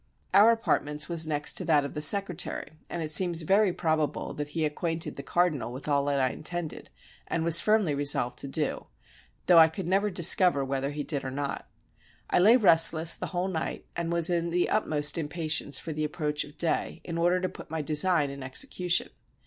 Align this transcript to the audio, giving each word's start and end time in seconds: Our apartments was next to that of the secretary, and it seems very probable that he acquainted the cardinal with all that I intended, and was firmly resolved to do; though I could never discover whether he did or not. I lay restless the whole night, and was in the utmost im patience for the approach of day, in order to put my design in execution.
Our 0.33 0.49
apartments 0.51 1.07
was 1.07 1.27
next 1.27 1.53
to 1.57 1.65
that 1.65 1.85
of 1.85 1.93
the 1.93 2.01
secretary, 2.01 2.79
and 2.89 3.03
it 3.03 3.11
seems 3.11 3.43
very 3.43 3.71
probable 3.71 4.33
that 4.33 4.47
he 4.57 4.65
acquainted 4.65 5.15
the 5.15 5.21
cardinal 5.21 5.71
with 5.71 5.87
all 5.87 6.05
that 6.05 6.19
I 6.19 6.31
intended, 6.31 6.89
and 7.27 7.43
was 7.43 7.59
firmly 7.61 7.93
resolved 7.93 8.39
to 8.39 8.47
do; 8.47 8.87
though 9.45 9.59
I 9.59 9.69
could 9.69 9.85
never 9.87 10.09
discover 10.09 10.65
whether 10.65 10.89
he 10.89 11.03
did 11.03 11.23
or 11.23 11.29
not. 11.29 11.69
I 12.31 12.39
lay 12.39 12.55
restless 12.57 13.15
the 13.15 13.27
whole 13.27 13.47
night, 13.47 13.85
and 13.95 14.11
was 14.11 14.31
in 14.31 14.49
the 14.49 14.71
utmost 14.71 15.19
im 15.19 15.27
patience 15.29 15.77
for 15.77 15.93
the 15.93 16.03
approach 16.03 16.43
of 16.45 16.57
day, 16.57 17.01
in 17.03 17.19
order 17.19 17.39
to 17.39 17.47
put 17.47 17.69
my 17.69 17.83
design 17.83 18.31
in 18.31 18.41
execution. 18.41 19.09